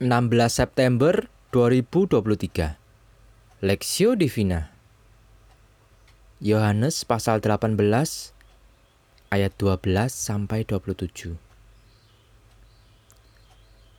[0.00, 4.72] 16 September 2023 Lexio Divina.
[6.40, 7.76] Yohanes pasal 18
[9.28, 11.36] ayat 12 sampai 27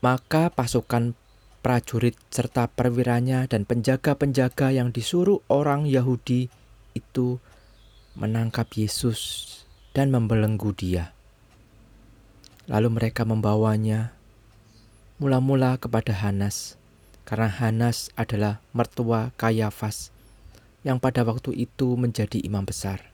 [0.01, 1.13] Maka pasukan
[1.61, 6.49] prajurit serta perwiranya dan penjaga-penjaga yang disuruh orang Yahudi
[6.97, 7.37] itu
[8.17, 9.53] menangkap Yesus
[9.93, 11.13] dan membelenggu dia.
[12.65, 14.17] Lalu mereka membawanya
[15.21, 16.81] mula-mula kepada Hanas,
[17.29, 20.09] karena Hanas adalah mertua Kayafas
[20.81, 23.05] yang pada waktu itu menjadi imam besar.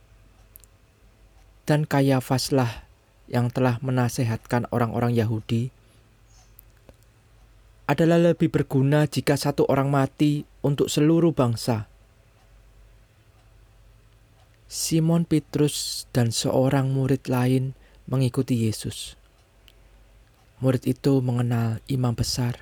[1.68, 2.88] Dan Kayafaslah
[3.28, 5.76] yang telah menasehatkan orang-orang Yahudi
[7.92, 11.92] adalah lebih berguna jika satu orang mati untuk seluruh bangsa.
[14.72, 17.76] Simon Petrus dan seorang murid lain
[18.08, 19.17] mengikuti Yesus.
[20.58, 22.58] Murid itu mengenal imam besar,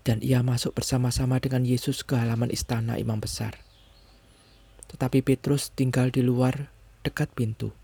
[0.00, 3.60] dan ia masuk bersama-sama dengan Yesus ke halaman istana imam besar.
[4.88, 6.72] Tetapi Petrus tinggal di luar
[7.04, 7.76] dekat pintu.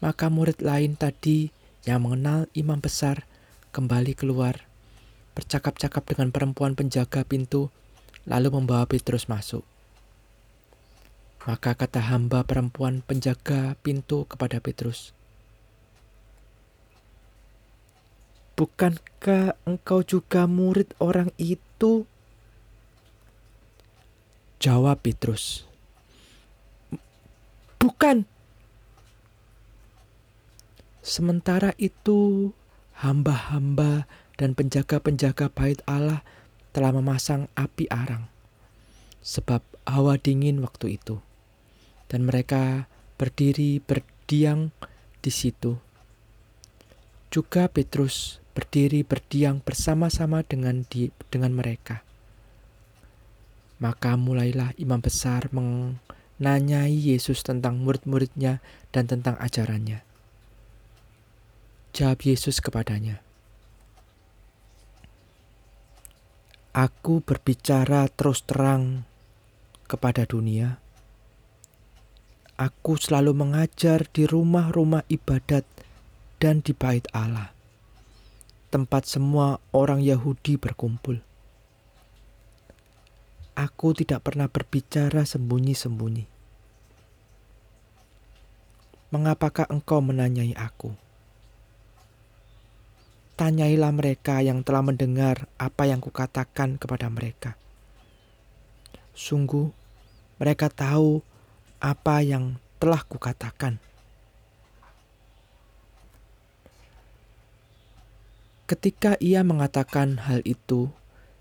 [0.00, 1.52] Maka murid lain tadi
[1.84, 3.28] yang mengenal imam besar
[3.76, 4.64] kembali keluar,
[5.36, 7.68] bercakap-cakap dengan perempuan penjaga pintu,
[8.24, 9.68] lalu membawa Petrus masuk.
[11.44, 15.12] Maka kata hamba perempuan penjaga pintu kepada Petrus,
[18.56, 22.08] Bukankah engkau juga murid orang itu?
[24.56, 25.68] Jawab Petrus.
[27.76, 28.24] Bukan.
[31.04, 32.50] Sementara itu,
[32.96, 34.08] hamba-hamba
[34.40, 36.24] dan penjaga-penjaga bait Allah
[36.72, 38.24] telah memasang api arang.
[39.20, 41.20] Sebab hawa dingin waktu itu.
[42.08, 42.88] Dan mereka
[43.20, 44.72] berdiri berdiam
[45.20, 45.76] di situ.
[47.28, 52.00] Juga Petrus berdiri berdiam bersama-sama dengan di, dengan mereka.
[53.76, 58.64] Maka mulailah imam besar menanyai Yesus tentang murid-muridnya
[58.96, 60.00] dan tentang ajarannya.
[61.92, 63.20] Jawab Yesus kepadanya,
[66.72, 69.04] Aku berbicara terus terang
[69.88, 70.80] kepada dunia.
[72.56, 75.64] Aku selalu mengajar di rumah-rumah ibadat
[76.40, 77.55] dan di bait Allah
[78.76, 81.24] tempat semua orang Yahudi berkumpul.
[83.56, 86.28] Aku tidak pernah berbicara sembunyi-sembunyi.
[89.16, 90.92] Mengapakah engkau menanyai aku?
[93.40, 97.56] Tanyailah mereka yang telah mendengar apa yang kukatakan kepada mereka.
[99.16, 99.72] Sungguh,
[100.36, 101.24] mereka tahu
[101.80, 103.80] apa yang telah kukatakan.
[108.66, 110.90] Ketika ia mengatakan hal itu,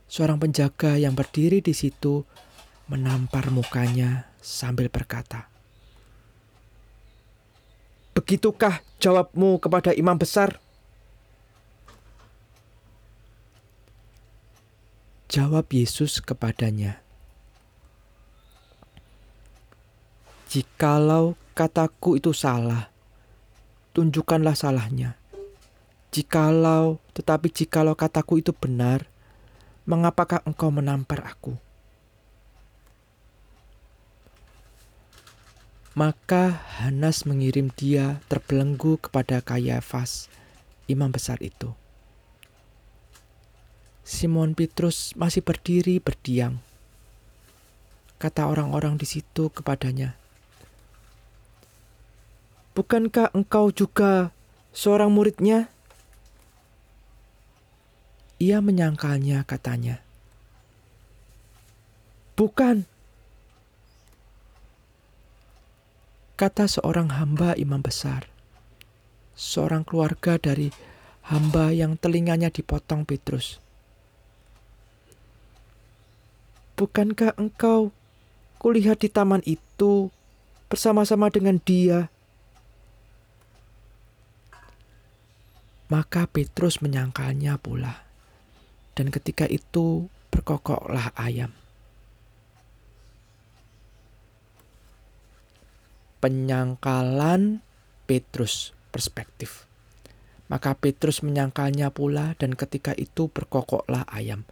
[0.05, 2.21] seorang penjaga yang berdiri di situ
[2.85, 5.49] menampar mukanya sambil berkata,
[8.13, 10.61] "Begitukah jawabmu kepada imam besar?"
[15.25, 17.01] Jawab Yesus kepadanya,
[20.53, 22.93] "Jikalau kataku itu salah,
[23.97, 25.24] tunjukkanlah salahnya."
[26.15, 29.03] Jikalau, tetapi jikalau kataku itu benar,
[29.83, 31.59] mengapakah engkau menampar aku?
[35.91, 40.31] Maka Hanas mengirim dia terbelenggu kepada Kayafas,
[40.87, 41.75] imam besar itu.
[44.07, 46.63] Simon Petrus masih berdiri berdiam.
[48.23, 50.15] Kata orang-orang di situ kepadanya,
[52.71, 54.31] Bukankah engkau juga
[54.71, 55.74] seorang muridnya?
[58.35, 60.03] Ia menyangkalnya, katanya.
[62.35, 62.83] Bukan,
[66.35, 68.27] kata seorang hamba imam besar,
[69.39, 70.67] seorang keluarga dari
[71.31, 73.63] hamba yang telinganya dipotong Petrus.
[76.75, 77.95] Bukankah engkau
[78.59, 80.11] kulihat di taman itu
[80.67, 82.11] bersama-sama dengan dia?
[85.87, 88.04] Maka Petrus menyangkalnya pula
[88.95, 91.51] dan ketika itu berkokoklah ayam.
[96.23, 97.61] Penyangkalan
[98.07, 99.67] Petrus perspektif.
[100.47, 104.47] Maka Petrus menyangkalnya pula dan ketika itu berkokoklah ayam.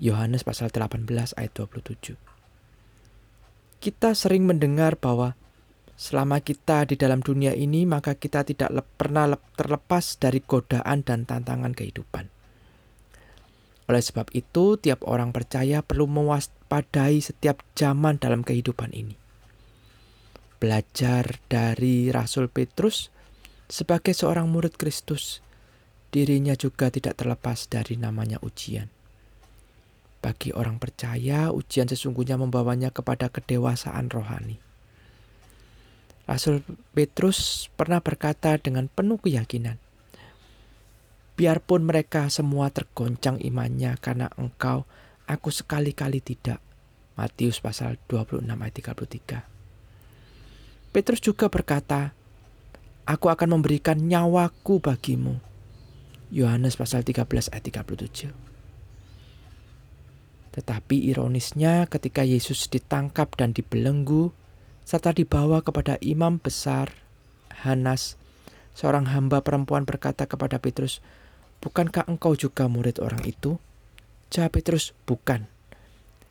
[0.00, 2.16] Yohanes pasal 18 ayat 27.
[3.82, 5.34] Kita sering mendengar bahwa
[5.98, 11.74] selama kita di dalam dunia ini maka kita tidak pernah terlepas dari godaan dan tantangan
[11.74, 12.41] kehidupan.
[13.92, 19.12] Oleh sebab itu, tiap orang percaya perlu mewaspadai setiap zaman dalam kehidupan ini.
[20.56, 23.12] Belajar dari Rasul Petrus
[23.68, 25.44] sebagai seorang murid Kristus,
[26.08, 28.88] dirinya juga tidak terlepas dari namanya ujian.
[30.24, 34.56] Bagi orang percaya, ujian sesungguhnya membawanya kepada kedewasaan rohani.
[36.24, 36.64] Rasul
[36.96, 39.81] Petrus pernah berkata dengan penuh keyakinan,
[41.42, 44.86] Biarpun mereka semua tergoncang imannya karena engkau,
[45.26, 46.62] aku sekali-kali tidak.
[47.18, 49.42] Matius pasal 26 ayat 33.
[50.94, 52.14] Petrus juga berkata,
[53.10, 55.42] Aku akan memberikan nyawaku bagimu.
[56.30, 58.30] Yohanes pasal 13 ayat 37.
[60.54, 64.30] Tetapi ironisnya ketika Yesus ditangkap dan dibelenggu,
[64.86, 66.94] serta dibawa kepada imam besar
[67.66, 68.14] Hanas,
[68.78, 71.02] seorang hamba perempuan berkata kepada Petrus,
[71.62, 73.56] Bukankah engkau juga murid orang itu?
[74.34, 75.46] Jawab Petrus, bukan.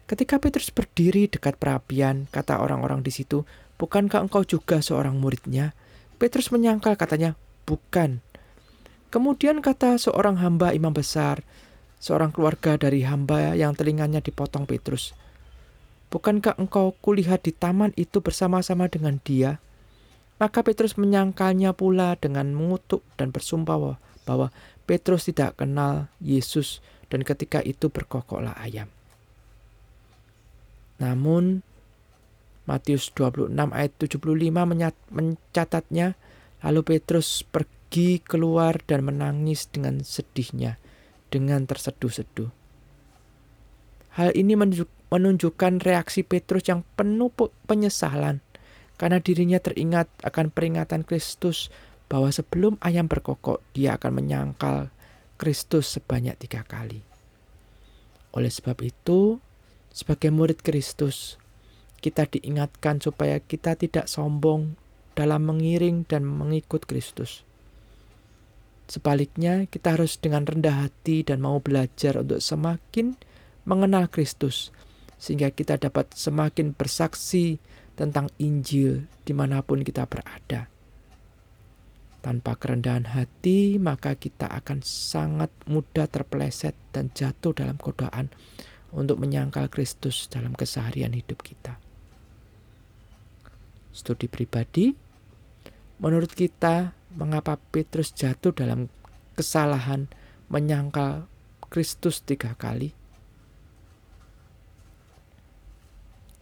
[0.05, 3.47] Ketika Petrus berdiri dekat perapian, kata orang-orang di situ,
[3.79, 5.71] bukankah engkau juga seorang muridnya?
[6.19, 8.19] Petrus menyangkal katanya, bukan.
[9.07, 11.41] Kemudian kata seorang hamba imam besar,
[12.03, 15.15] seorang keluarga dari hamba yang telinganya dipotong Petrus,
[16.11, 19.63] Bukankah engkau kulihat di taman itu bersama-sama dengan dia?
[20.43, 23.95] Maka Petrus menyangkalnya pula dengan mengutuk dan bersumpah
[24.27, 24.51] bahwa
[24.91, 28.91] Petrus tidak kenal Yesus dan ketika itu berkokoklah ayam.
[30.99, 31.63] Namun
[32.67, 34.19] Matius 26 ayat 75
[35.15, 36.19] mencatatnya,
[36.59, 40.75] lalu Petrus pergi keluar dan menangis dengan sedihnya,
[41.31, 42.51] dengan terseduh-seduh.
[44.19, 44.59] Hal ini
[45.07, 47.31] menunjukkan reaksi Petrus yang penuh
[47.63, 48.43] penyesalan
[48.99, 51.71] karena dirinya teringat akan peringatan Kristus
[52.11, 54.91] bahwa sebelum ayam berkokok, dia akan menyangkal
[55.39, 56.99] Kristus sebanyak tiga kali.
[58.35, 59.39] Oleh sebab itu,
[59.95, 61.39] sebagai murid Kristus,
[62.03, 64.75] kita diingatkan supaya kita tidak sombong
[65.15, 67.47] dalam mengiring dan mengikut Kristus.
[68.91, 73.15] Sebaliknya, kita harus dengan rendah hati dan mau belajar untuk semakin
[73.63, 74.75] mengenal Kristus,
[75.15, 77.63] sehingga kita dapat semakin bersaksi
[77.95, 80.67] tentang Injil di mana pun kita berada.
[82.21, 88.29] Tanpa kerendahan hati, maka kita akan sangat mudah terpeleset dan jatuh dalam godaan
[88.93, 91.81] untuk menyangkal Kristus dalam keseharian hidup kita.
[93.89, 94.93] Studi pribadi,
[95.97, 98.87] menurut kita, mengapa Petrus jatuh dalam
[99.33, 100.05] kesalahan
[100.47, 101.25] menyangkal
[101.73, 102.93] Kristus tiga kali?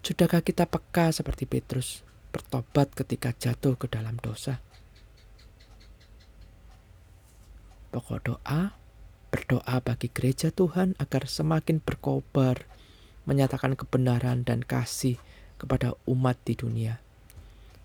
[0.03, 2.01] Sudahkah kita peka seperti Petrus,
[2.33, 4.57] bertobat ketika jatuh ke dalam dosa?
[7.89, 8.77] Pokok doa,
[9.33, 12.69] berdoa bagi gereja Tuhan agar semakin berkobar,
[13.25, 15.17] menyatakan kebenaran dan kasih
[15.57, 17.01] kepada umat di dunia.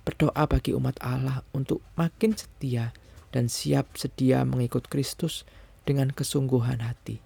[0.04, 2.92] Berdoa bagi umat Allah untuk makin setia
[3.32, 5.48] dan siap sedia mengikut Kristus
[5.88, 7.23] dengan kesungguhan hati.